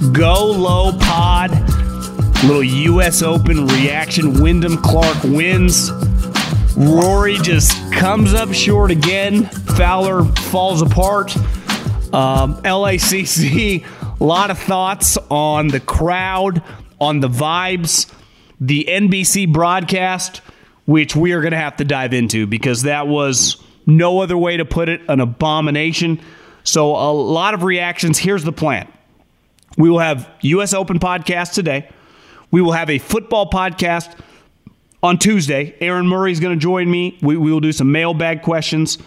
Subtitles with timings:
[0.00, 1.50] Go Low Pod,
[2.42, 3.22] little U.S.
[3.22, 4.40] Open reaction.
[4.40, 5.90] Wyndham Clark wins.
[6.74, 9.44] Rory just comes up short again.
[9.44, 11.36] Fowler falls apart.
[12.14, 13.84] Um, LACC,
[14.20, 16.62] a lot of thoughts on the crowd,
[16.98, 18.10] on the vibes,
[18.58, 20.38] the NBC broadcast,
[20.86, 24.56] which we are going to have to dive into because that was no other way
[24.56, 26.18] to put it an abomination.
[26.64, 28.18] So, a lot of reactions.
[28.18, 28.90] Here's the plan
[29.76, 30.74] we will have U.S.
[30.74, 31.88] Open podcast today,
[32.50, 34.18] we will have a football podcast
[35.02, 35.74] on Tuesday.
[35.80, 37.18] Aaron Murray is going to join me.
[37.22, 38.98] We, we will do some mailbag questions.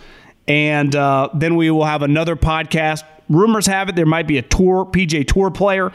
[0.47, 3.03] And uh, then we will have another podcast.
[3.29, 5.91] Rumors have it there might be a tour, PGA Tour player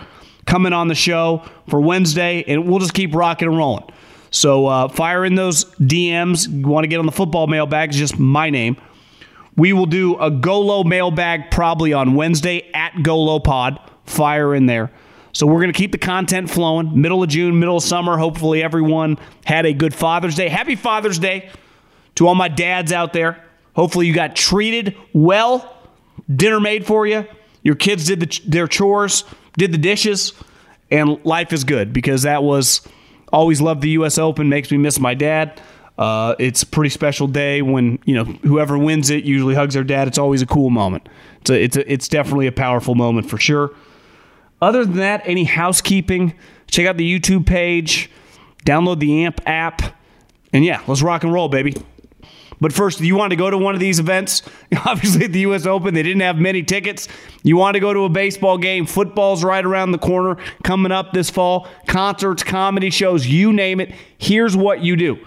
[0.46, 3.84] coming on the show for Wednesday, and we'll just keep rocking and rolling.
[4.30, 6.48] So uh, fire in those DMs.
[6.64, 7.92] Want to get on the football mailbag?
[7.92, 8.77] Just my name.
[9.56, 13.78] We will do a GoLow mailbag probably on Wednesday at GoLow Pod.
[14.09, 14.91] Fire in there.
[15.33, 17.01] So we're going to keep the content flowing.
[17.01, 18.17] Middle of June, middle of summer.
[18.17, 20.48] Hopefully everyone had a good Father's Day.
[20.48, 21.51] Happy Father's Day
[22.17, 23.45] to all my dads out there.
[23.75, 25.77] Hopefully you got treated well.
[26.35, 27.24] Dinner made for you.
[27.63, 29.24] Your kids did the, their chores,
[29.57, 30.33] did the dishes,
[30.90, 32.80] and life is good because that was
[33.33, 34.19] always loved the U.S.
[34.19, 34.48] Open.
[34.48, 35.61] Makes me miss my dad.
[35.98, 39.85] Uh, it's a pretty special day when you know whoever wins it usually hugs their
[39.85, 40.08] dad.
[40.08, 41.08] It's always a cool moment.
[41.40, 43.75] It's a, it's a, it's definitely a powerful moment for sure.
[44.61, 46.35] Other than that, any housekeeping?
[46.70, 48.11] Check out the YouTube page,
[48.64, 49.96] download the AMP app,
[50.52, 51.74] and yeah, let's rock and roll, baby.
[52.61, 54.42] But first, if you want to go to one of these events,
[54.85, 55.67] obviously at the U.S.
[55.67, 57.08] Open, they didn't have many tickets.
[57.42, 61.13] You want to go to a baseball game, football's right around the corner coming up
[61.13, 63.95] this fall, concerts, comedy shows, you name it.
[64.19, 65.19] Here's what you do.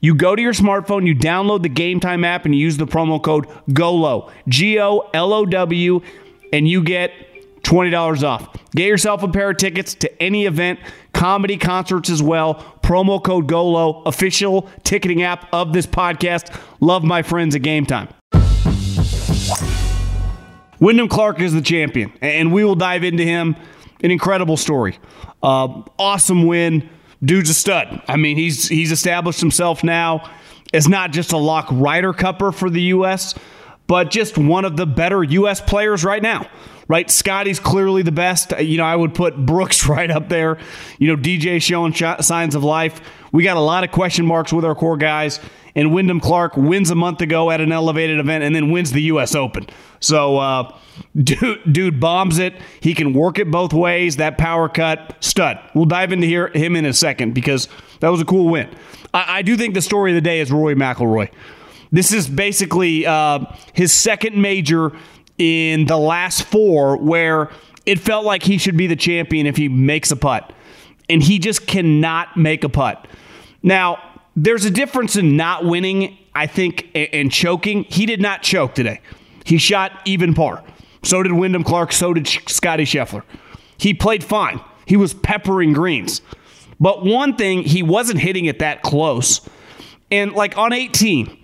[0.00, 3.22] You go to your smartphone, you download the Gametime app, and you use the promo
[3.22, 6.02] code GOLOW, G O L O W,
[6.52, 7.12] and you get
[7.64, 8.48] $20 off.
[8.74, 10.80] Get yourself a pair of tickets to any event,
[11.12, 12.56] comedy concerts as well.
[12.82, 16.56] Promo code GOLOW, official ticketing app of this podcast.
[16.80, 18.12] Love my friends at Gametime.
[20.80, 23.56] Wyndham Clark is the champion, and we will dive into him.
[24.02, 24.98] An incredible story.
[25.42, 26.88] Uh, awesome win.
[27.24, 28.02] Dude's a stud.
[28.06, 30.30] I mean, he's he's established himself now
[30.74, 33.34] as not just a lock Ryder Cupper for the U.S.,
[33.86, 35.60] but just one of the better U.S.
[35.60, 36.48] players right now.
[36.86, 38.52] Right, Scotty's clearly the best.
[38.60, 40.58] You know, I would put Brooks right up there.
[40.98, 43.00] You know, DJ showing sh- signs of life.
[43.32, 45.40] We got a lot of question marks with our core guys.
[45.74, 49.02] And Wyndham Clark wins a month ago at an elevated event and then wins the
[49.02, 49.34] U.S.
[49.34, 49.66] Open.
[49.98, 50.78] So, uh,
[51.16, 52.54] dude, dude bombs it.
[52.80, 54.16] He can work it both ways.
[54.16, 55.58] That power cut, stud.
[55.74, 57.68] We'll dive into here, him in a second because
[58.00, 58.68] that was a cool win.
[59.12, 61.30] I, I do think the story of the day is Rory McIlroy.
[61.94, 64.90] This is basically uh, his second major
[65.38, 67.52] in the last four where
[67.86, 70.52] it felt like he should be the champion if he makes a putt.
[71.08, 73.06] And he just cannot make a putt.
[73.62, 73.98] Now,
[74.34, 77.84] there's a difference in not winning, I think, and choking.
[77.84, 79.00] He did not choke today.
[79.44, 80.64] He shot even par.
[81.04, 81.92] So did Wyndham Clark.
[81.92, 83.22] So did Scotty Scheffler.
[83.78, 84.60] He played fine.
[84.84, 86.22] He was peppering greens.
[86.80, 89.48] But one thing, he wasn't hitting it that close.
[90.10, 91.43] And like on 18,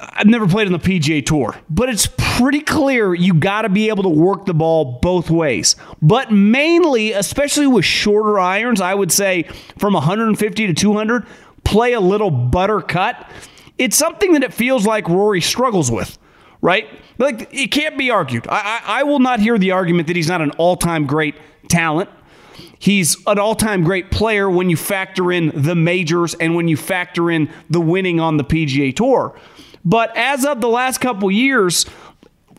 [0.00, 3.88] I've never played on the PGA Tour, but it's pretty clear you got to be
[3.88, 5.76] able to work the ball both ways.
[6.00, 9.44] But mainly, especially with shorter irons, I would say
[9.78, 11.26] from 150 to 200,
[11.64, 13.30] play a little butter cut.
[13.76, 16.18] It's something that it feels like Rory struggles with,
[16.60, 16.88] right?
[17.18, 18.46] Like it can't be argued.
[18.48, 21.34] I, I, I will not hear the argument that he's not an all-time great
[21.68, 22.10] talent.
[22.78, 26.76] He's an all time great player when you factor in the majors and when you
[26.76, 29.38] factor in the winning on the PGA Tour.
[29.84, 31.86] But as of the last couple years,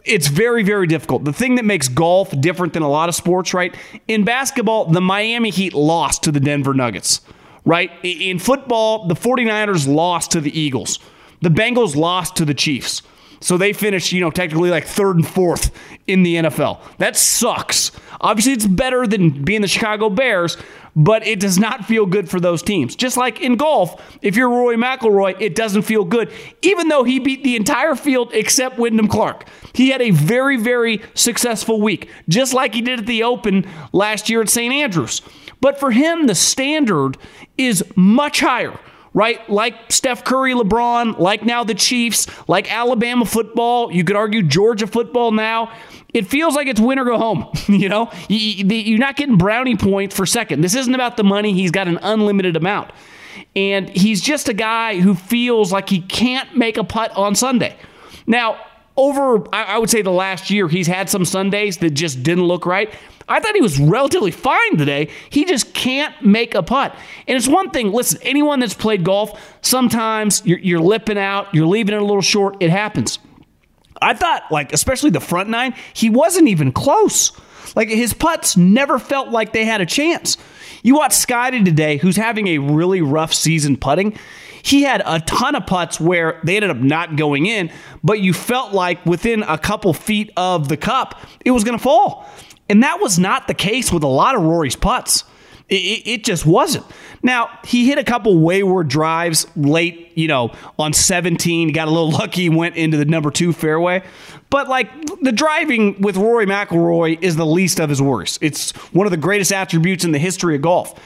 [0.06, 1.24] it's very, very difficult.
[1.24, 3.76] The thing that makes golf different than a lot of sports, right?
[4.08, 7.22] In basketball, the Miami Heat lost to the Denver Nuggets,
[7.66, 7.92] right?
[8.04, 11.00] In football, the 49ers lost to the Eagles.
[11.42, 13.02] The Bengals lost to the Chiefs.
[13.42, 15.72] So they finished, you know, technically like third and fourth
[16.08, 16.80] in the NFL.
[16.98, 17.92] That sucks.
[18.20, 20.58] Obviously, it's better than being the Chicago Bears,
[20.96, 22.96] but it does not feel good for those teams.
[22.96, 26.32] Just like in golf, if you're Rory McIlroy, it doesn't feel good,
[26.62, 29.48] even though he beat the entire field except Wyndham Clark.
[29.74, 34.30] He had a very, very successful week, just like he did at the Open last
[34.30, 34.74] year at St.
[34.74, 35.22] Andrews.
[35.62, 37.18] But for him, the standard
[37.58, 38.80] is much higher
[39.14, 39.48] right?
[39.50, 43.92] Like Steph Curry, LeBron, like now the Chiefs, like Alabama football.
[43.92, 45.72] You could argue Georgia football now.
[46.14, 47.48] It feels like it's win or go home.
[47.68, 50.62] you know, you're not getting brownie points for second.
[50.62, 51.54] This isn't about the money.
[51.54, 52.92] He's got an unlimited amount.
[53.56, 57.76] And he's just a guy who feels like he can't make a putt on Sunday.
[58.28, 58.60] Now,
[59.00, 62.66] over, I would say the last year, he's had some Sundays that just didn't look
[62.66, 62.94] right.
[63.30, 65.08] I thought he was relatively fine today.
[65.30, 66.94] He just can't make a putt.
[67.26, 71.66] And it's one thing, listen, anyone that's played golf, sometimes you're, you're lipping out, you're
[71.66, 72.58] leaving it a little short.
[72.60, 73.20] It happens.
[74.02, 77.32] I thought, like, especially the front nine, he wasn't even close.
[77.76, 80.38] Like, his putts never felt like they had a chance.
[80.84, 84.18] You watch Scotty today, who's having a really rough season putting.
[84.62, 87.72] He had a ton of putts where they ended up not going in,
[88.04, 91.84] but you felt like within a couple feet of the cup, it was going to
[91.84, 92.30] fall.
[92.70, 95.24] And that was not the case with a lot of Rory's putts.
[95.70, 96.86] It, it, just wasn't.
[97.22, 101.74] Now, he hit a couple wayward drives late, you know, on 17.
[101.74, 104.04] Got a little lucky, went into the number two fairway.
[104.50, 104.90] But, like,
[105.22, 108.40] the driving with Rory McIlroy is the least of his worries.
[108.42, 111.00] It's one of the greatest attributes in the history of golf.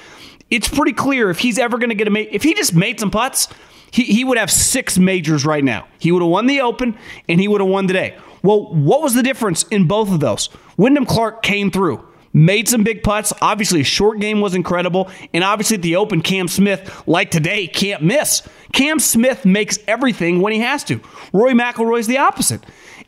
[0.53, 2.99] It's pretty clear if he's ever going to get a mate, if he just made
[2.99, 3.47] some putts,
[3.89, 5.87] he, he would have six majors right now.
[5.97, 6.95] He would have won the Open
[7.27, 8.17] and he would have won today.
[8.43, 10.49] Well, what was the difference in both of those?
[10.77, 13.31] Wyndham Clark came through made some big putts.
[13.41, 15.09] Obviously, a short game was incredible.
[15.33, 18.41] And obviously, at the Open, Cam Smith, like today, can't miss.
[18.73, 20.99] Cam Smith makes everything when he has to.
[21.31, 22.63] Rory McIlroy's the opposite.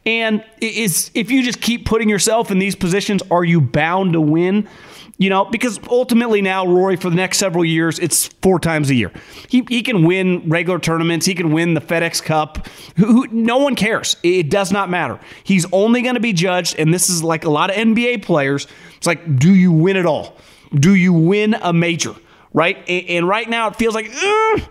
[0.05, 4.21] And is if you just keep putting yourself in these positions, are you bound to
[4.21, 4.69] win?
[5.17, 8.95] You know, because ultimately now, Rory, for the next several years, it's four times a
[8.95, 9.13] year.
[9.47, 11.25] He, he can win regular tournaments.
[11.25, 12.67] He can win the FedEx Cup.
[12.97, 14.17] Who, who, no one cares.
[14.23, 15.17] It does not matter.
[15.45, 18.67] He's only going to be judged, and this is like a lot of NBA players.
[18.97, 20.35] It's like, do you win it all?
[20.73, 22.13] Do you win a major?
[22.53, 22.77] Right?
[22.89, 24.61] And, and right now, it feels like, Ugh!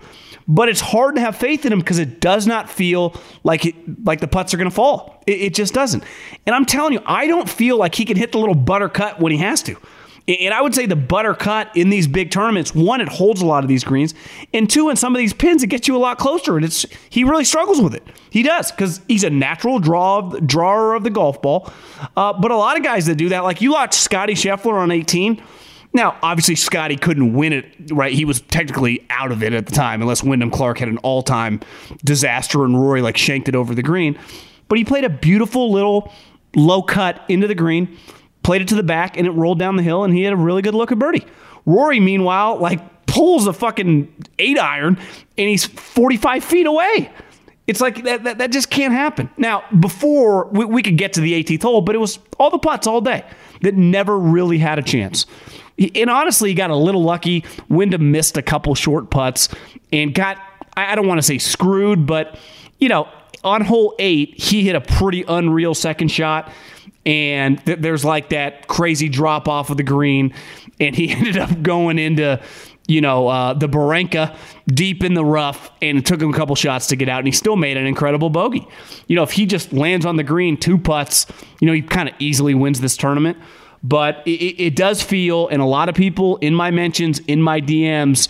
[0.47, 4.05] but it's hard to have faith in him because it does not feel like it,
[4.05, 5.23] like the putts are going to fall.
[5.25, 6.03] It, it just doesn't.
[6.45, 9.19] And I'm telling you, I don't feel like he can hit the little butter cut
[9.19, 9.75] when he has to.
[10.27, 13.45] And I would say the butter cut in these big tournaments, one, it holds a
[13.45, 14.15] lot of these greens,
[14.53, 16.55] and two, in some of these pins, it gets you a lot closer.
[16.55, 18.03] And it's he really struggles with it.
[18.31, 21.71] He does because he's a natural draw drawer of the golf ball.
[22.17, 24.89] Uh, but a lot of guys that do that, like you watch Scotty Scheffler on
[24.89, 25.41] 18.
[25.93, 28.11] Now, obviously, Scotty couldn't win it, right?
[28.11, 31.21] He was technically out of it at the time, unless Wyndham Clark had an all
[31.21, 31.61] time
[32.03, 34.17] disaster and Rory like shanked it over the green.
[34.67, 36.11] But he played a beautiful little
[36.55, 37.97] low cut into the green
[38.45, 40.37] played it to the back, and it rolled down the hill, and he had a
[40.37, 41.25] really good look at birdie.
[41.65, 44.99] Rory, meanwhile, like pulls a fucking eight iron,
[45.35, 47.09] and he's 45 feet away.
[47.65, 49.31] It's like that, that, that just can't happen.
[49.35, 52.59] Now, before we, we could get to the 18th hole, but it was all the
[52.59, 53.25] putts all day
[53.61, 55.25] that never really had a chance.
[55.95, 57.43] And honestly, he got a little lucky.
[57.67, 59.49] Wyndham missed a couple short putts
[59.91, 60.37] and got,
[60.77, 62.37] I don't want to say screwed, but,
[62.79, 63.09] you know,
[63.43, 66.51] on hole eight, he hit a pretty unreal second shot
[67.05, 70.33] and th- there's like that crazy drop off of the green,
[70.79, 72.41] and he ended up going into
[72.87, 74.35] you know uh, the Barranca
[74.67, 77.27] deep in the rough, and it took him a couple shots to get out, and
[77.27, 78.67] he still made an incredible bogey.
[79.07, 81.27] You know, if he just lands on the green two putts,
[81.59, 83.37] you know, he kind of easily wins this tournament.
[83.83, 87.61] But it, it does feel, and a lot of people in my mentions, in my
[87.61, 88.29] DMs,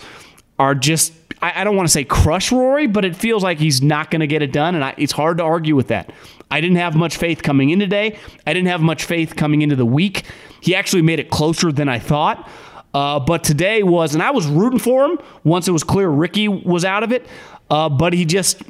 [0.58, 4.10] are just I, don't want to say crush Rory, but it feels like he's not
[4.10, 6.12] going to get it done, and I, it's hard to argue with that.
[6.50, 8.18] I didn't have much faith coming in today.
[8.46, 10.24] I didn't have much faith coming into the week.
[10.60, 12.48] He actually made it closer than I thought.
[12.94, 16.48] Uh, but today was, and I was rooting for him once it was clear Ricky
[16.48, 17.26] was out of it.
[17.68, 18.62] Uh, but he just,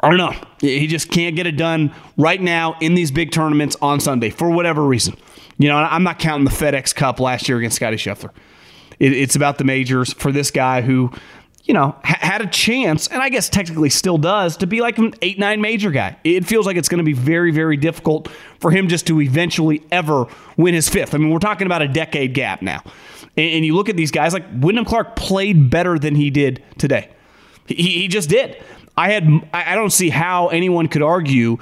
[0.00, 0.34] I don't know.
[0.60, 4.50] He just can't get it done right now in these big tournaments on Sunday for
[4.50, 5.16] whatever reason.
[5.58, 8.30] You know, I'm not counting the FedEx Cup last year against Scotty Scheffler.
[8.98, 11.10] It, it's about the majors for this guy who
[11.70, 14.98] you know, ha- had a chance, and I guess technically still does, to be like
[14.98, 16.16] an 8 9 major guy.
[16.24, 18.26] It feels like it's going to be very, very difficult
[18.58, 21.14] for him just to eventually ever win his fifth.
[21.14, 22.82] I mean, we're talking about a decade gap now.
[23.36, 26.60] And, and you look at these guys, like Wyndham Clark played better than he did
[26.76, 27.08] today.
[27.66, 28.60] He, he just did.
[28.96, 31.58] I had I don't see how anyone could argue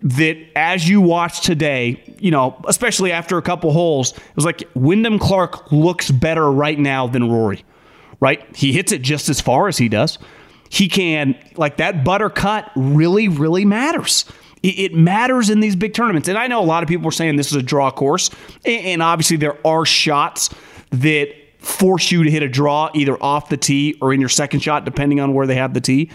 [0.00, 4.64] that as you watch today, you know, especially after a couple holes, it was like
[4.74, 7.64] Wyndham Clark looks better right now than Rory,
[8.22, 8.40] right?
[8.54, 10.16] He hits it just as far as he does.
[10.70, 14.24] He can, like that butter cut really, really matters.
[14.62, 16.28] It matters in these big tournaments.
[16.28, 18.30] And I know a lot of people are saying this is a draw course.
[18.64, 20.50] And obviously, there are shots
[20.90, 24.60] that force you to hit a draw either off the tee or in your second
[24.60, 26.08] shot, depending on where they have the tee.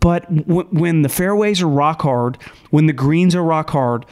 [0.00, 2.36] But when the fairways are rock hard,
[2.70, 4.06] when the greens are rock hard,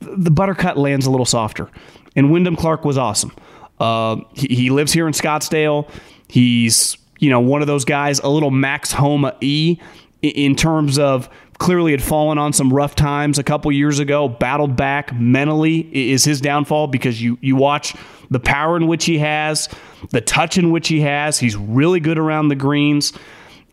[0.00, 1.70] the buttercut lands a little softer.
[2.16, 3.32] And Wyndham Clark was awesome.
[3.78, 5.88] Uh, he, he, lives here in Scottsdale.
[6.28, 9.78] He's you know one of those guys, a little Max Homa e
[10.22, 11.28] in terms of
[11.58, 14.28] clearly had fallen on some rough times a couple years ago.
[14.28, 17.94] Battled back mentally is his downfall because you you watch
[18.30, 19.68] the power in which he has,
[20.10, 21.38] the touch in which he has.
[21.38, 23.12] He's really good around the greens.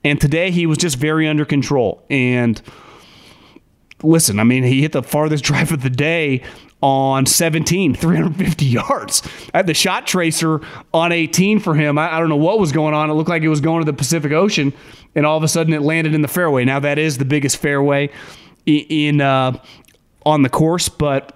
[0.03, 2.03] And today he was just very under control.
[2.09, 2.61] And
[4.03, 6.43] listen, I mean, he hit the farthest drive of the day
[6.81, 9.21] on 17, 350 yards.
[9.53, 10.59] I had the shot tracer
[10.93, 11.97] on 18 for him.
[11.97, 13.09] I, I, don't know what was going on.
[13.09, 14.73] It looked like it was going to the Pacific Ocean,
[15.15, 16.65] and all of a sudden it landed in the fairway.
[16.65, 18.09] Now that is the biggest fairway
[18.65, 19.57] in, in uh,
[20.25, 21.33] on the course, but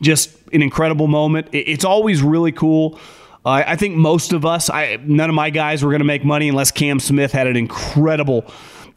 [0.00, 1.48] just an incredible moment.
[1.52, 2.98] It, it's always really cool
[3.44, 6.24] uh, I think most of us, I none of my guys were going to make
[6.24, 8.46] money unless Cam Smith had an incredible,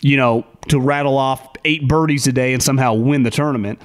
[0.01, 3.81] you know, to rattle off eight birdies a day and somehow win the tournament.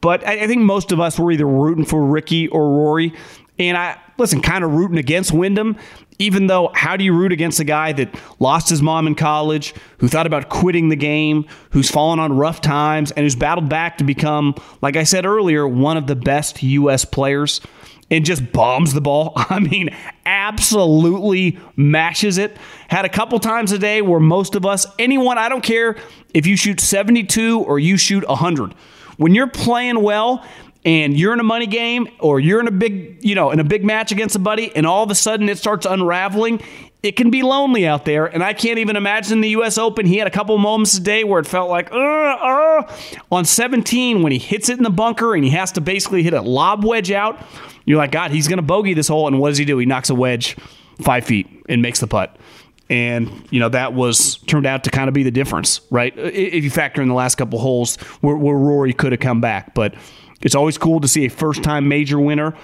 [0.00, 3.14] But I, I think most of us were either rooting for Ricky or Rory.
[3.58, 5.76] And I listen, kind of rooting against Wyndham,
[6.18, 9.74] even though how do you root against a guy that lost his mom in college,
[9.98, 13.98] who thought about quitting the game, who's fallen on rough times, and who's battled back
[13.98, 17.04] to become, like I said earlier, one of the best U.S.
[17.04, 17.60] players
[18.10, 19.32] and just bombs the ball.
[19.36, 19.90] I mean,
[20.24, 22.56] absolutely mashes it.
[22.88, 25.96] Had a couple times a day where most of us, anyone, I don't care
[26.32, 28.74] if you shoot 72 or you shoot 100.
[29.16, 30.44] When you're playing well
[30.84, 33.64] and you're in a money game or you're in a big, you know, in a
[33.64, 36.60] big match against somebody and all of a sudden it starts unraveling,
[37.02, 38.26] it can be lonely out there.
[38.26, 39.78] And I can't even imagine the U.S.
[39.78, 40.06] Open.
[40.06, 42.96] He had a couple moments today where it felt like, uh, uh.
[43.32, 46.34] on 17 when he hits it in the bunker and he has to basically hit
[46.34, 47.42] a lob wedge out
[47.86, 49.26] you're like, God, he's going to bogey this hole.
[49.26, 49.78] And what does he do?
[49.78, 50.56] He knocks a wedge
[51.00, 52.36] five feet and makes the putt.
[52.88, 56.12] And, you know, that was turned out to kind of be the difference, right?
[56.16, 59.74] If you factor in the last couple holes where, where Rory could have come back.
[59.74, 59.94] But
[60.42, 62.54] it's always cool to see a first time major winner.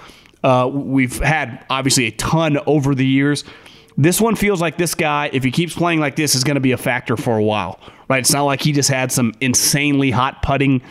[0.43, 3.43] Uh, we've had, obviously, a ton over the years.
[3.97, 6.61] This one feels like this guy, if he keeps playing like this, is going to
[6.61, 8.19] be a factor for a while, right?
[8.19, 10.81] It's not like he just had some insanely hot putting,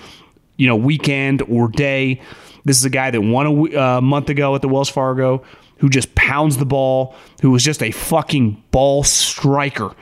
[0.56, 2.20] you know, weekend or day.
[2.64, 5.42] This is a guy that won a uh, month ago at the Wells Fargo,
[5.78, 9.94] who just pounds the ball, who was just a fucking ball striker.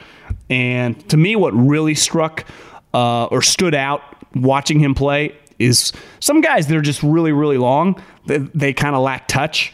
[0.48, 2.44] And to me, what really struck
[2.92, 4.02] uh, or stood out
[4.34, 8.02] watching him play is some guys that are just really, really long.
[8.26, 9.72] They, they kind of lack touch.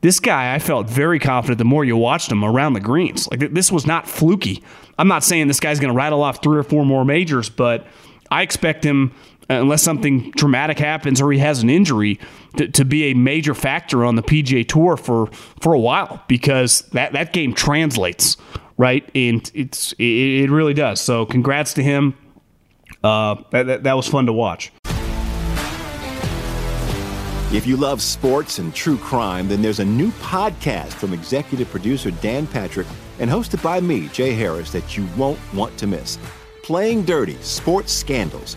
[0.00, 3.28] This guy, I felt very confident the more you watched him around the greens.
[3.28, 4.62] Like this was not fluky.
[4.96, 7.86] I'm not saying this guy's going to rattle off three or four more majors, but
[8.30, 9.12] I expect him
[9.48, 12.18] unless something dramatic happens or he has an injury,
[12.56, 15.26] to, to, be a major factor on the PGA Tour for
[15.60, 18.36] for a while because that that game translates
[18.78, 21.00] right, and it's it, really does.
[21.00, 22.16] So congrats to him.
[23.04, 24.72] Uh, that, that, that was fun to watch.
[27.50, 32.10] If you love sports and true crime, then there's a new podcast from executive producer
[32.10, 32.86] Dan Patrick
[33.18, 36.18] and hosted by me, Jay Harris, that you won't want to miss.
[36.62, 38.56] Playing Dirty Sports Scandals.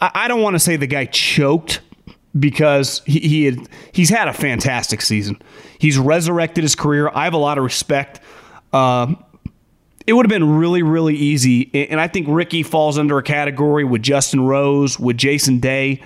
[0.00, 1.80] I, I don't want to say the guy choked
[2.38, 5.40] because he, he had he's had a fantastic season.
[5.78, 7.10] He's resurrected his career.
[7.12, 8.20] I have a lot of respect.
[8.72, 9.14] Uh,
[10.06, 13.84] it would have been really, really easy, and I think Ricky falls under a category
[13.84, 16.02] with Justin Rose, with Jason Day,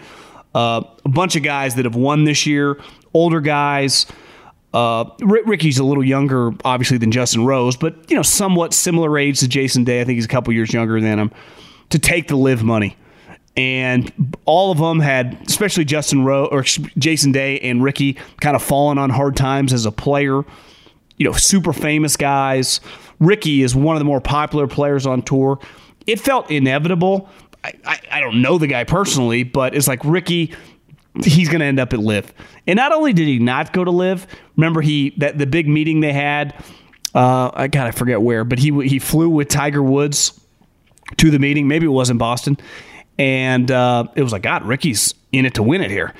[0.57, 2.81] uh, a bunch of guys that have won this year,
[3.15, 4.07] older guys.
[4.75, 9.39] Uh, Ricky's a little younger, obviously, than Justin Rose, but you know, somewhat similar age
[9.41, 10.01] to Jason Day.
[10.01, 11.31] I think he's a couple years younger than him.
[11.91, 12.97] To take the LIV money,
[13.57, 18.63] and all of them had, especially Justin Rose or Jason Day and Ricky, kind of
[18.63, 20.43] fallen on hard times as a player.
[21.19, 22.81] You know, super famous guys.
[23.21, 25.59] Ricky is one of the more popular players on tour.
[26.07, 27.29] It felt inevitable.
[27.63, 30.53] I, I, I don't know the guy personally, but it's like Ricky
[31.25, 32.33] he's going to end up at LIV.
[32.67, 36.01] And not only did he not go to LIV, remember he that the big meeting
[36.01, 36.55] they had.
[37.15, 40.41] Uh, I got I forget where, but he he flew with Tiger Woods
[41.19, 41.69] to the meeting.
[41.69, 42.57] Maybe it was in Boston,
[43.19, 46.15] and uh, it was like God, Ricky's in it to win it here.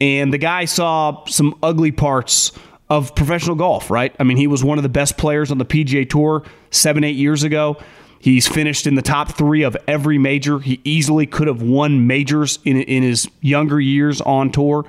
[0.00, 2.52] And the guy saw some ugly parts
[2.90, 3.90] of professional golf.
[3.90, 4.14] Right?
[4.18, 7.16] I mean, he was one of the best players on the PGA Tour seven eight
[7.16, 7.78] years ago.
[8.24, 10.58] He's finished in the top three of every major.
[10.58, 14.86] He easily could have won majors in, in his younger years on tour.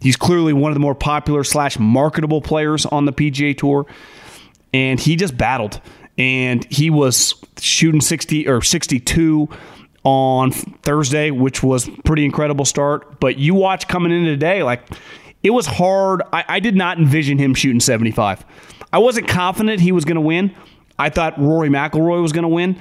[0.00, 3.84] He's clearly one of the more popular slash marketable players on the PGA Tour,
[4.72, 5.82] and he just battled.
[6.16, 9.50] And he was shooting 60 or 62
[10.08, 13.20] on Thursday, which was pretty incredible start.
[13.20, 14.80] But you watch coming into today, like
[15.42, 16.22] it was hard.
[16.32, 18.42] I, I did not envision him shooting 75.
[18.90, 20.54] I wasn't confident he was going to win.
[20.98, 22.78] I thought Rory McIlroy was going to win,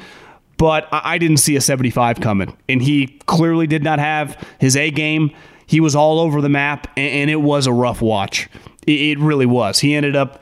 [0.55, 2.55] but I didn't see a 75 coming.
[2.69, 5.35] And he clearly did not have his A game.
[5.65, 8.47] He was all over the map, and it was a rough watch.
[8.87, 9.79] It really was.
[9.79, 10.41] He ended up,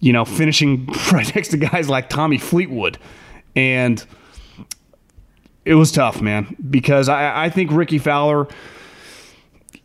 [0.00, 2.96] you know, finishing right next to guys like Tommy Fleetwood.
[3.54, 4.02] And
[5.64, 8.48] it was tough, man, because I, I think Ricky Fowler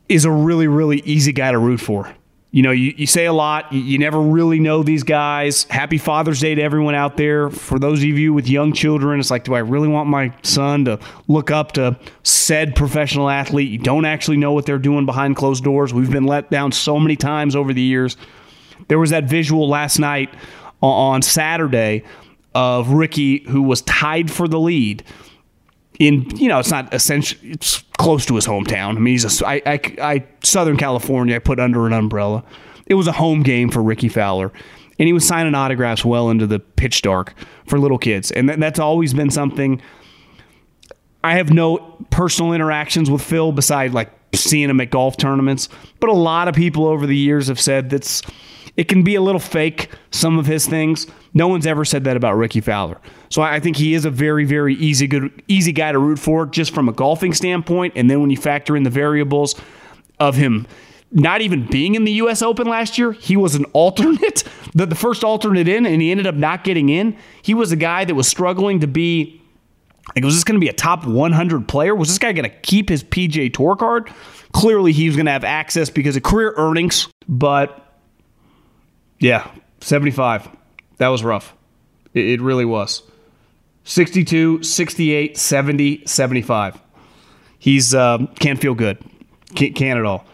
[0.10, 2.14] is a really, really easy guy to root for
[2.52, 3.72] you know, you, you say a lot.
[3.74, 5.66] You, you, never really know these guys.
[5.66, 7.50] Happy Father's Day to everyone out there.
[7.50, 10.86] For those of you with young children, it's like, do I really want my son
[10.86, 13.70] to look up to said professional athlete?
[13.70, 15.94] You don't actually know what they're doing behind closed doors.
[15.94, 18.16] We've been let down so many times over the years.
[18.88, 20.34] There was that visual last night
[20.82, 22.06] on Saturday
[22.56, 25.04] of Ricky, who was tied for the lead
[26.00, 28.96] in you know it's not essential it's close to his hometown.
[28.96, 32.44] I mean he's a I, I, I southern california i put under an umbrella.
[32.86, 34.52] It was a home game for ricky fowler
[35.00, 37.34] and he was signing autographs well into the pitch dark
[37.68, 38.32] for little kids.
[38.32, 39.82] And that's always been something
[41.24, 41.78] i have no
[42.10, 45.68] personal interactions with phil beside like seeing him at golf tournaments
[46.00, 48.22] but a lot of people over the years have said that's
[48.76, 51.08] it can be a little fake some of his things
[51.38, 53.00] no one's ever said that about Ricky Fowler.
[53.30, 56.46] So I think he is a very, very easy, good, easy guy to root for,
[56.46, 57.94] just from a golfing standpoint.
[57.96, 59.56] And then when you factor in the variables
[60.20, 60.68] of him
[61.12, 62.42] not even being in the U.S.
[62.42, 66.28] Open last year, he was an alternate, the, the first alternate in, and he ended
[66.28, 67.16] up not getting in.
[67.42, 69.42] He was a guy that was struggling to be.
[70.16, 71.94] Like, was this going to be a top 100 player?
[71.94, 74.10] Was this guy going to keep his PGA Tour card?
[74.54, 77.10] Clearly, he was going to have access because of career earnings.
[77.28, 77.94] But
[79.20, 80.48] yeah, 75.
[80.98, 81.56] That was rough.
[82.14, 83.04] It, it really was.
[83.84, 86.82] 62, 68, 70, 75.
[87.60, 88.98] He's uh, can't feel good.
[89.56, 90.26] Can't, can't at all.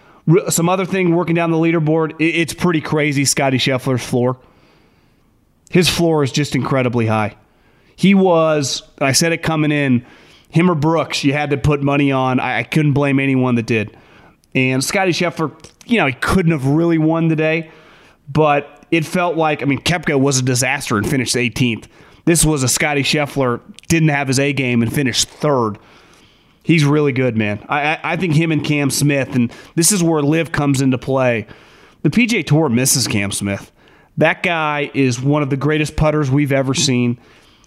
[0.49, 3.25] Some other thing working down the leaderboard, it, it's pretty crazy.
[3.25, 4.39] Scotty Scheffler's floor.
[5.69, 7.35] His floor is just incredibly high.
[7.95, 10.05] He was, I said it coming in,
[10.49, 12.39] him or Brooks, you had to put money on.
[12.39, 13.95] I, I couldn't blame anyone that did.
[14.55, 15.51] And Scotty Scheffler,
[15.85, 17.71] you know, he couldn't have really won today,
[18.31, 21.87] but it felt like, I mean, Koepka was a disaster and finished 18th.
[22.25, 25.79] This was a Scotty Scheffler, didn't have his A game and finished third.
[26.61, 27.65] He's really good, man.
[27.67, 31.47] I, I think him and Cam Smith, and this is where LIV comes into play.
[32.03, 33.71] The PGA Tour misses Cam Smith.
[34.17, 37.19] That guy is one of the greatest putters we've ever seen.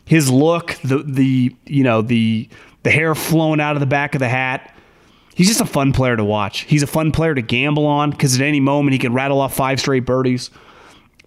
[0.04, 2.48] His look, the the you know the
[2.84, 4.72] the hair flowing out of the back of the hat.
[5.34, 6.60] He's just a fun player to watch.
[6.60, 9.54] He's a fun player to gamble on because at any moment he could rattle off
[9.56, 10.50] five straight birdies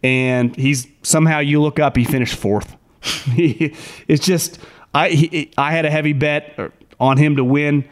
[0.03, 2.75] and he's somehow you look up he finished fourth.
[3.27, 4.59] it's just
[4.93, 6.59] I he, I had a heavy bet
[6.99, 7.87] on him to win,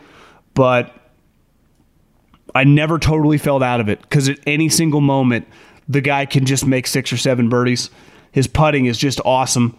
[0.54, 0.94] but
[2.54, 5.48] I never totally felt out of it because at any single moment
[5.88, 7.90] the guy can just make six or seven birdies.
[8.32, 9.78] His putting is just awesome.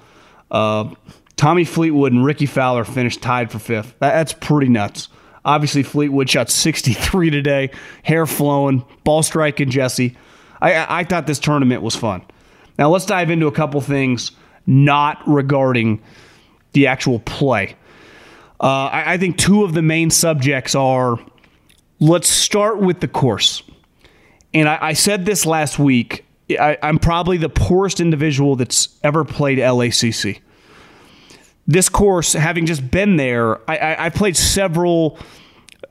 [0.51, 0.95] Uh,
[1.37, 3.95] Tommy Fleetwood and Ricky Fowler finished tied for fifth.
[4.01, 5.09] That, that's pretty nuts.
[5.45, 7.71] Obviously, Fleetwood shot 63 today,
[8.03, 10.17] hair flowing, ball striking Jesse.
[10.61, 12.23] I, I thought this tournament was fun.
[12.79, 14.33] Now let's dive into a couple things
[14.67, 16.03] not regarding
[16.73, 17.77] the actual play.
[18.61, 21.19] Uh, I, I think two of the main subjects are
[22.01, 23.63] let's start with the course.
[24.55, 26.25] And I, I said this last week.
[26.51, 30.41] I, I'm probably the poorest individual that's ever played LACC.
[31.67, 35.19] This course, having just been there, I, I, I played several.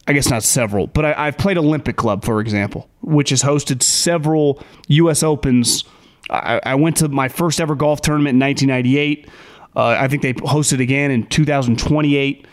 [0.07, 3.83] I guess not several, but I, have played Olympic Club, for example, which has hosted
[3.83, 5.21] several U.S.
[5.21, 5.83] Opens.
[6.29, 9.27] I, I went to my first ever golf tournament in 1998.
[9.75, 12.47] Uh, I think they hosted again in 2028.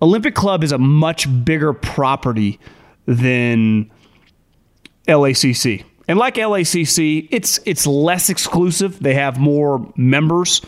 [0.00, 2.58] Olympic Club is a much bigger property
[3.06, 3.90] than
[5.06, 5.84] LACC.
[6.08, 9.00] And like LACC, it's it's less exclusive.
[9.00, 10.60] They have more members,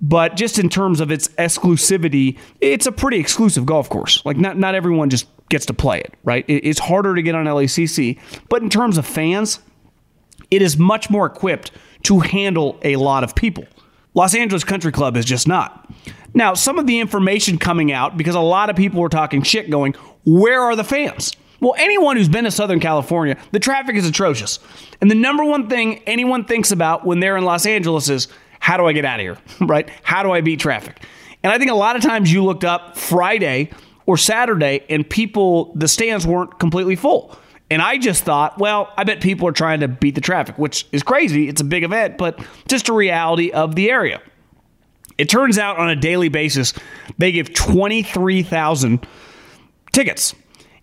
[0.00, 4.24] but just in terms of its exclusivity, it's a pretty exclusive golf course.
[4.24, 6.44] Like not not everyone just gets to play it, right?
[6.48, 9.60] It's harder to get on LACC, but in terms of fans,
[10.50, 11.72] it is much more equipped
[12.04, 13.66] to handle a lot of people.
[14.14, 15.92] Los Angeles Country Club is just not.
[16.34, 19.70] Now, some of the information coming out, because a lot of people were talking shit
[19.70, 21.32] going, where are the fans?
[21.60, 24.58] Well, anyone who's been to Southern California, the traffic is atrocious.
[25.00, 28.28] And the number one thing anyone thinks about when they're in Los Angeles is,
[28.60, 29.38] how do I get out of here?
[29.66, 29.88] right?
[30.02, 31.02] How do I beat traffic?
[31.42, 33.70] And I think a lot of times you looked up Friday
[34.10, 37.38] or Saturday and people, the stands weren't completely full.
[37.70, 40.84] And I just thought, well, I bet people are trying to beat the traffic, which
[40.90, 41.48] is crazy.
[41.48, 44.20] It's a big event, but just a reality of the area.
[45.16, 46.74] It turns out on a daily basis,
[47.18, 49.06] they give 23,000
[49.92, 50.34] tickets,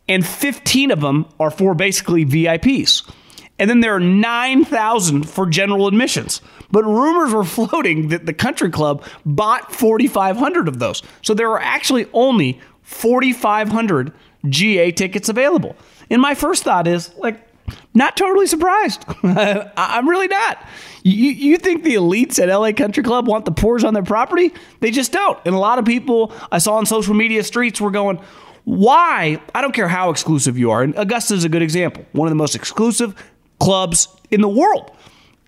[0.08, 3.12] and 15 of them are for basically VIPs.
[3.60, 6.40] And then there are 9,000 for general admissions.
[6.72, 11.04] But rumors were floating that the country club bought 4,500 of those.
[11.24, 14.14] So there are actually only 4,500
[14.48, 15.76] GA tickets available.
[16.10, 17.46] And my first thought is like,
[17.94, 19.04] not totally surprised.
[19.24, 20.66] I'm really not.
[21.04, 24.54] You, you think the elites at LA Country Club want the poors on their property?
[24.80, 25.38] They just don't.
[25.46, 28.22] And a lot of people I saw on social media streets were going,
[28.64, 29.42] why?
[29.54, 30.82] I don't care how exclusive you are.
[30.82, 32.06] And Augusta is a good example.
[32.14, 33.22] One of the most exclusive
[33.60, 34.92] clubs in the world.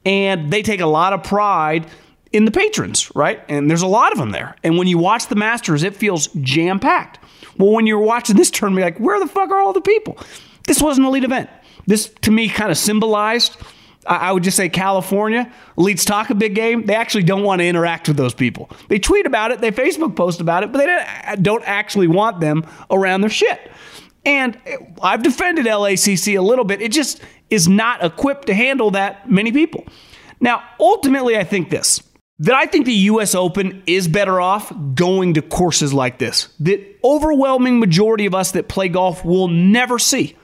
[0.05, 1.87] And they take a lot of pride
[2.33, 3.41] in the patrons, right?
[3.47, 4.55] And there's a lot of them there.
[4.61, 7.18] And when you watch the Masters, it feels jam packed.
[7.59, 10.17] Well, when you're watching this tournament, like, where the fuck are all the people?
[10.65, 11.49] This was an elite event.
[11.85, 13.57] This, to me, kind of symbolized,
[14.07, 15.51] I would just say California.
[15.77, 16.85] Elites talk a big game.
[16.85, 18.69] They actually don't want to interact with those people.
[18.87, 22.39] They tweet about it, they Facebook post about it, but they don't uh, actually want
[22.39, 23.59] them around their shit.
[24.25, 26.81] And eh, I've defended LACC a little bit.
[26.81, 29.85] It just is not equipped to handle that many people.
[30.39, 32.01] Now, ultimately, I think this
[32.39, 36.81] that I think the US Open is better off going to courses like this that
[37.03, 40.35] overwhelming majority of us that play golf will never see.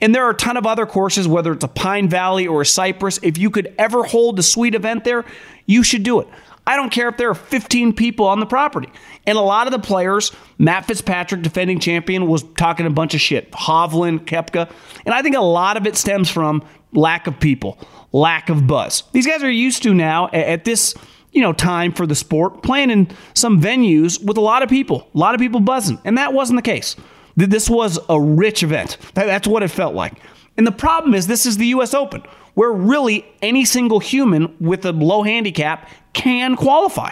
[0.00, 2.66] And there are a ton of other courses, whether it's a Pine Valley or a
[2.66, 3.18] Cypress.
[3.22, 5.24] If you could ever hold a sweet event there,
[5.66, 6.28] you should do it.
[6.66, 8.90] I don't care if there are 15 people on the property.
[9.26, 13.20] And a lot of the players, Matt Fitzpatrick, defending champion, was talking a bunch of
[13.20, 13.50] shit.
[13.52, 14.70] Hovland, Koepka.
[15.04, 17.78] And I think a lot of it stems from lack of people,
[18.12, 19.04] lack of buzz.
[19.12, 20.94] These guys are used to now at this
[21.34, 25.08] you know time for the sport playing in some venues with a lot of people
[25.14, 26.96] a lot of people buzzing and that wasn't the case
[27.36, 28.98] this was a rich event.
[29.14, 30.14] That's what it felt like.
[30.56, 32.22] And the problem is, this is the US Open,
[32.54, 37.10] where really any single human with a low handicap can qualify.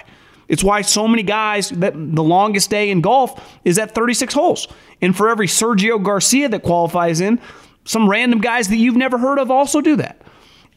[0.49, 4.69] It's why so many guys that the longest day in golf is at 36 holes.
[5.01, 7.41] And for every Sergio Garcia that qualifies in,
[7.85, 10.23] some random guys that you've never heard of also do that.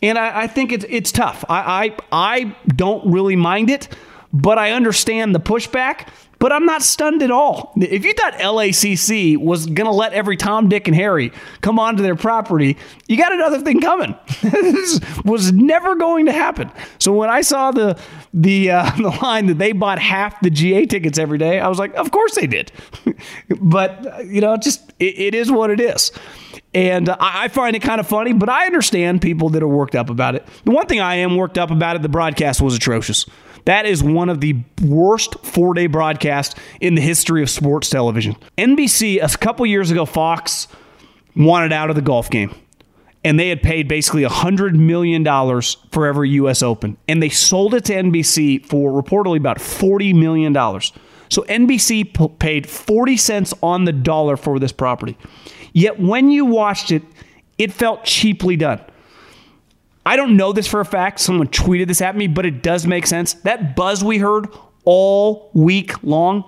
[0.01, 1.43] And I, I think it's it's tough.
[1.49, 3.87] I, I I don't really mind it,
[4.33, 7.73] but I understand the pushback but I'm not stunned at all.
[7.75, 11.31] If you thought LACC was going to let every Tom, Dick, and Harry
[11.61, 12.77] come onto their property,
[13.07, 14.15] you got another thing coming.
[14.41, 16.71] this was never going to happen.
[16.99, 17.99] So when I saw the
[18.33, 21.79] the uh, the line that they bought half the GA tickets every day, I was
[21.79, 22.71] like, of course they did.
[23.61, 26.11] but you know, just it, it is what it is.
[26.75, 29.95] And uh, I find it kind of funny, but I understand people that are worked
[29.95, 30.45] up about it.
[30.65, 33.25] The one thing I am worked up about it, the broadcast was atrocious.
[33.63, 38.35] That is one of the worst four day broadcasts in the history of sports television.
[38.57, 40.67] NBC, a couple years ago, Fox
[41.33, 42.53] wanted out of the golf game.
[43.23, 45.23] And they had paid basically $100 million
[45.91, 46.61] for every U.S.
[46.61, 46.97] Open.
[47.07, 50.53] And they sold it to NBC for reportedly about $40 million.
[50.53, 55.17] So NBC paid 40 cents on the dollar for this property.
[55.75, 57.03] Yet when you watched it,
[57.57, 58.79] it felt cheaply done.
[60.05, 61.19] I don't know this for a fact.
[61.19, 63.33] Someone tweeted this at me, but it does make sense.
[63.33, 64.47] That buzz we heard
[64.85, 66.45] all week long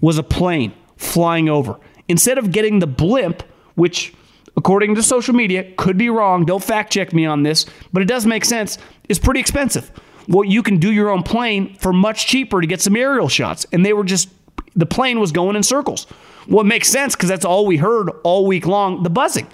[0.00, 1.80] was a plane flying over.
[2.06, 3.42] Instead of getting the blimp,
[3.74, 4.14] which
[4.56, 6.44] according to social media, could be wrong.
[6.44, 8.78] Don't fact check me on this, but it does make sense.
[9.08, 9.90] Is pretty expensive.
[10.28, 13.66] Well, you can do your own plane for much cheaper to get some aerial shots,
[13.72, 14.28] and they were just
[14.76, 16.06] the plane was going in circles.
[16.48, 19.46] Well, it makes sense because that's all we heard all week long the buzzing.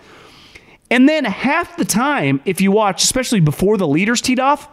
[0.91, 4.69] And then half the time, if you watch, especially before the leaders teed off,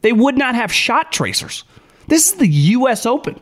[0.00, 1.64] they would not have shot tracers.
[2.08, 3.04] This is the U.S.
[3.04, 3.38] Open.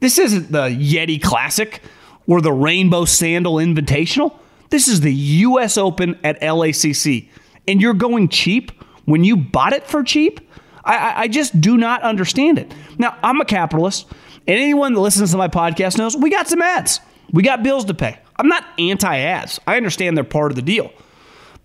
[0.00, 1.82] This isn't the Yeti Classic
[2.26, 4.38] or the Rainbow Sandal Invitational.
[4.70, 5.76] This is the U.S.
[5.76, 7.28] Open at LACC.
[7.66, 8.70] And you're going cheap
[9.04, 10.40] when you bought it for cheap?
[10.84, 12.72] I, I just do not understand it.
[12.96, 14.06] Now, I'm a capitalist,
[14.46, 17.00] and anyone that listens to my podcast knows we got some ads.
[17.32, 18.18] We got bills to pay.
[18.36, 20.92] I'm not anti ads, I understand they're part of the deal.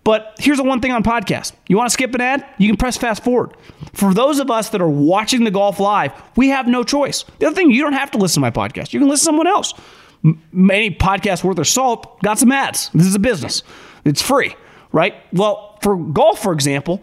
[0.04, 1.52] But here's the one thing on podcast.
[1.68, 2.44] You want to skip an ad?
[2.58, 3.54] You can press fast forward.
[3.92, 7.24] For those of us that are watching the golf live, we have no choice.
[7.38, 8.92] The other thing, you don't have to listen to my podcast.
[8.92, 9.74] You can listen to someone else.
[10.24, 12.90] Any podcast worth their salt got some ads.
[12.94, 13.62] This is a business.
[14.04, 14.56] It's free,
[14.90, 15.14] right?
[15.32, 17.00] Well, for golf, for example,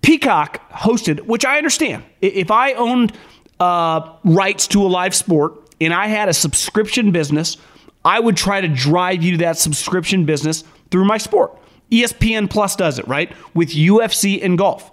[0.00, 2.04] Peacock hosted, which I understand.
[2.22, 3.12] If I owned
[3.60, 7.56] uh, rights to a live sport and I had a subscription business,
[8.04, 11.58] I would try to drive you to that subscription business through my sport.
[11.90, 13.32] ESPN Plus does it, right?
[13.54, 14.90] With UFC and golf.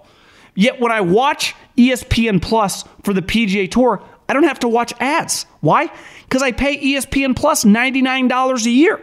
[0.54, 4.92] Yet when I watch ESPN Plus for the PGA Tour, I don't have to watch
[5.00, 5.46] ads.
[5.60, 5.90] Why?
[6.24, 9.00] Because I pay ESPN Plus $99 a year.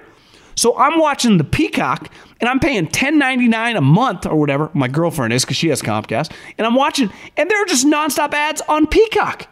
[0.55, 4.69] So I'm watching the Peacock and I'm paying $10.99 a month or whatever.
[4.73, 6.31] My girlfriend is because she has Comcast.
[6.57, 9.47] And I'm watching, and there are just nonstop ads on Peacock.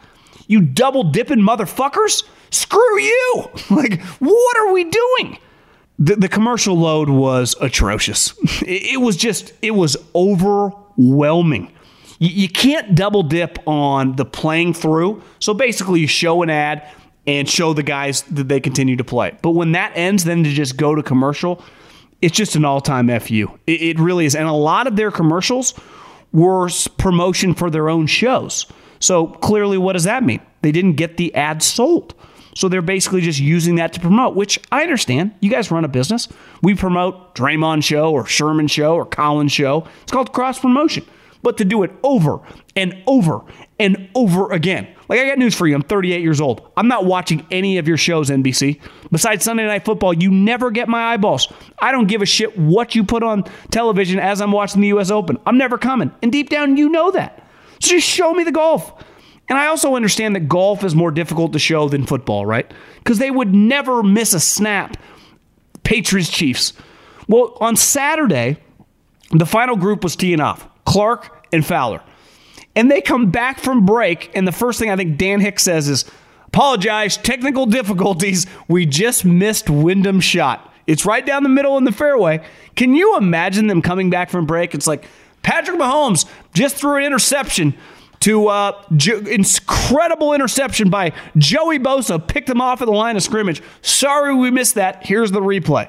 [0.46, 2.24] You double dipping motherfuckers?
[2.50, 3.50] Screw you!
[3.70, 5.38] Like, what are we doing?
[5.98, 8.32] the, the commercial load was atrocious.
[8.62, 11.72] It, it was just, it was overwhelming.
[12.18, 15.22] You, you can't double dip on the playing through.
[15.38, 16.86] So basically, you show an ad
[17.26, 19.36] and show the guys that they continue to play.
[19.42, 21.62] But when that ends, then to just go to commercial,
[22.22, 23.58] it's just an all time FU.
[23.66, 24.34] It, it really is.
[24.34, 25.74] And a lot of their commercials
[26.32, 28.66] were promotion for their own shows.
[29.00, 30.40] So clearly, what does that mean?
[30.62, 32.14] They didn't get the ad sold.
[32.54, 35.32] So they're basically just using that to promote, which I understand.
[35.38, 36.26] You guys run a business.
[36.60, 39.86] We promote Draymond show or Sherman show or Collins show.
[40.02, 41.04] It's called cross promotion.
[41.42, 42.40] But to do it over
[42.74, 43.42] and over
[43.78, 44.88] and over again.
[45.08, 45.74] Like I got news for you.
[45.74, 46.70] I'm 38 years old.
[46.76, 48.80] I'm not watching any of your shows, NBC.
[49.10, 51.50] Besides Sunday Night Football, you never get my eyeballs.
[51.78, 55.10] I don't give a shit what you put on television as I'm watching the US
[55.10, 55.38] Open.
[55.46, 56.12] I'm never coming.
[56.22, 57.44] And deep down you know that.
[57.80, 59.04] So just show me the golf.
[59.48, 62.70] And I also understand that golf is more difficult to show than football, right?
[62.98, 64.96] Because they would never miss a snap.
[65.84, 66.74] Patriots Chiefs.
[67.28, 68.58] Well, on Saturday,
[69.30, 72.02] the final group was teeing off Clark and Fowler.
[72.74, 75.88] And they come back from break, and the first thing I think Dan Hicks says
[75.88, 76.04] is,
[76.46, 78.46] Apologize, technical difficulties.
[78.68, 80.72] We just missed Wyndham's shot.
[80.86, 82.42] It's right down the middle in the fairway.
[82.74, 84.74] Can you imagine them coming back from break?
[84.74, 85.06] It's like
[85.42, 86.24] Patrick Mahomes
[86.54, 87.74] just threw an interception
[88.20, 93.22] to uh, jo- incredible interception by Joey Bosa, picked him off at the line of
[93.22, 93.62] scrimmage.
[93.82, 95.04] Sorry we missed that.
[95.04, 95.88] Here's the replay.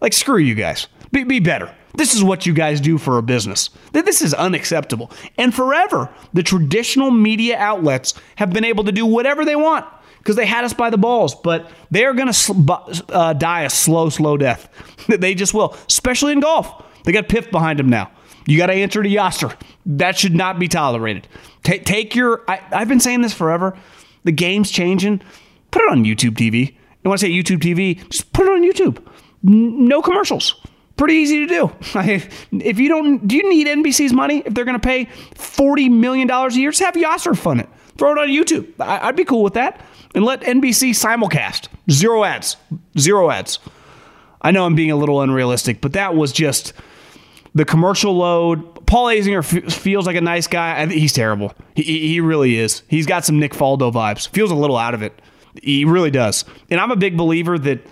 [0.00, 0.86] Like, screw you guys.
[1.12, 1.74] Be, be better.
[1.98, 3.70] This is what you guys do for a business.
[3.92, 5.10] This is unacceptable.
[5.36, 9.84] And forever, the traditional media outlets have been able to do whatever they want
[10.18, 14.10] because they had us by the balls, but they're going to uh, die a slow,
[14.10, 14.68] slow death.
[15.08, 16.84] they just will, especially in golf.
[17.02, 18.12] They got PIF behind them now.
[18.46, 19.60] You got to answer to Yasser.
[19.84, 21.26] That should not be tolerated.
[21.64, 22.48] T- take your.
[22.48, 23.76] I, I've been saying this forever.
[24.22, 25.20] The game's changing.
[25.72, 26.68] Put it on YouTube TV.
[26.68, 29.04] And when I say YouTube TV, just put it on YouTube.
[29.42, 30.64] No commercials.
[30.98, 31.72] Pretty easy to do.
[31.94, 36.30] if you don't, do you need NBC's money if they're going to pay $40 million
[36.30, 36.70] a year?
[36.70, 37.68] Just have Yasser fund it.
[37.96, 38.68] Throw it on YouTube.
[38.80, 39.80] I, I'd be cool with that.
[40.14, 41.68] And let NBC simulcast.
[41.90, 42.56] Zero ads.
[42.98, 43.58] Zero ads.
[44.42, 46.72] I know I'm being a little unrealistic, but that was just
[47.54, 48.86] the commercial load.
[48.86, 50.86] Paul Azinger f- feels like a nice guy.
[50.86, 51.52] He's terrible.
[51.74, 52.82] He, he really is.
[52.88, 54.28] He's got some Nick Faldo vibes.
[54.28, 55.20] Feels a little out of it.
[55.62, 56.44] He really does.
[56.70, 57.86] And I'm a big believer that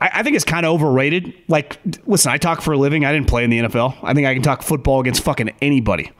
[0.00, 1.34] I, I think it's kind of overrated.
[1.48, 3.04] Like, listen, I talk for a living.
[3.04, 3.96] I didn't play in the NFL.
[4.02, 6.10] I think I can talk football against fucking anybody.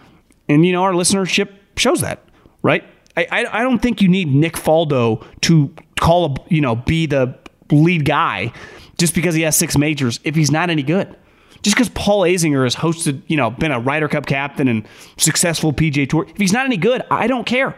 [0.48, 2.22] And, you know, our listenership shows that,
[2.62, 2.84] right?
[3.16, 7.06] I, I, I don't think you need Nick Faldo to call, a, you know, be
[7.06, 7.38] the
[7.70, 8.52] lead guy
[8.98, 11.16] just because he has six majors if he's not any good
[11.66, 14.86] just because Paul Azinger has hosted, you know, been a Ryder Cup captain and
[15.16, 17.76] successful PGA Tour, if he's not any good, I don't care.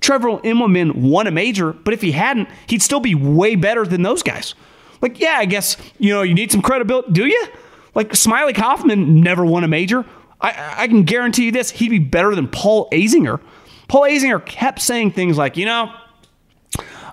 [0.00, 4.02] Trevor Immelman won a major, but if he hadn't, he'd still be way better than
[4.02, 4.56] those guys.
[5.00, 7.12] Like, yeah, I guess, you know, you need some credibility.
[7.12, 7.46] Do you?
[7.94, 10.04] Like, Smylie Kaufman never won a major.
[10.40, 13.40] I, I can guarantee you this, he'd be better than Paul Azinger.
[13.88, 15.92] Paul Azinger kept saying things like, you know,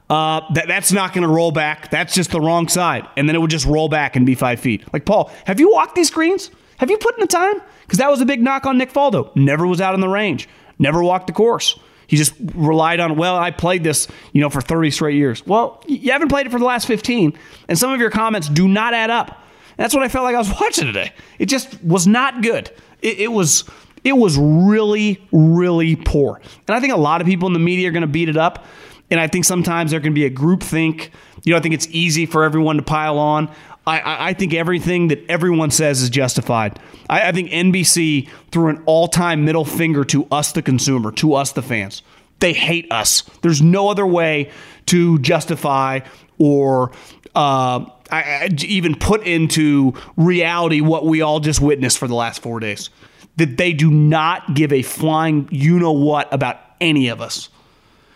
[0.10, 1.89] uh, that that's not going to roll back.
[1.89, 4.60] That's just the wrong side, and then it would just roll back and be five
[4.60, 4.84] feet.
[4.93, 6.52] Like Paul, have you walked these greens?
[6.78, 7.62] Have you put in the time?
[7.82, 9.36] Because that was a big knock on Nick Faldo.
[9.36, 10.48] Never was out on the range.
[10.78, 11.80] Never walked the course.
[12.08, 15.46] He just relied on, well, I played this, you know, for 30 straight years.
[15.46, 17.38] Well, you haven't played it for the last 15,
[17.68, 19.41] and some of your comments do not add up.
[19.78, 21.12] That's what I felt like I was watching today.
[21.39, 22.72] It just was not good.
[23.02, 23.65] It, it was
[24.06, 26.39] it was really, really poor.
[26.68, 28.38] And I think a lot of people in the media are going to beat it
[28.38, 28.65] up.
[29.10, 31.12] And I think sometimes there can be a group think.
[31.44, 33.50] You know, I think it's easy for everyone to pile on.
[33.88, 36.80] I, I think everything that everyone says is justified.
[37.10, 41.36] I, I think NBC threw an all time middle finger to us, the consumer, to
[41.36, 42.02] us, the fans.
[42.39, 43.21] They hate us.
[43.41, 44.52] There's no other way
[44.88, 46.02] to justify
[46.38, 46.91] or
[47.34, 52.60] uh, I, even put into reality what we all just witnessed for the last four
[52.60, 52.89] days.
[53.38, 57.50] That they do not give a flying you know what about any of us.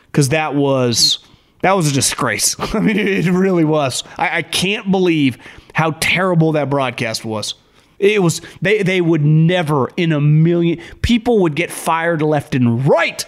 [0.07, 1.19] Because that was
[1.61, 2.55] that was a disgrace.
[2.73, 4.03] I mean, it really was.
[4.17, 5.37] I, I can't believe
[5.73, 7.55] how terrible that broadcast was.
[7.99, 12.87] It was they they would never in a million people would get fired left and
[12.87, 13.25] right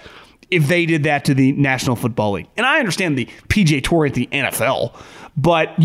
[0.50, 2.48] if they did that to the National Football League.
[2.56, 4.96] And I understand the PGA Tour at the NFL,
[5.36, 5.78] but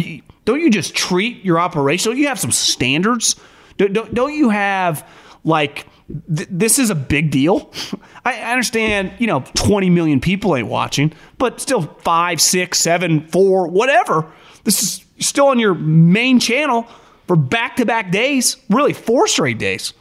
[0.44, 2.10] don't you just treat your operation?
[2.10, 3.36] Don't you have some standards?
[3.76, 5.08] Don't, don't, don't you have
[5.44, 7.72] like th- this is a big deal?
[8.24, 13.68] I understand, you know, 20 million people ain't watching, but still five, six, seven, four,
[13.68, 14.30] whatever.
[14.64, 16.86] This is still on your main channel
[17.26, 19.92] for back to back days, really four straight days.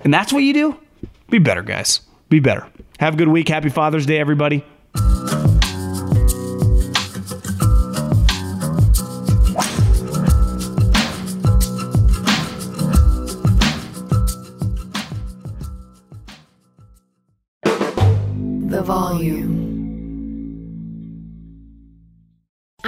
[0.00, 0.76] And that's what you do?
[1.28, 2.00] Be better, guys.
[2.28, 2.66] Be better.
[2.98, 3.48] Have a good week.
[3.48, 4.64] Happy Father's Day, everybody.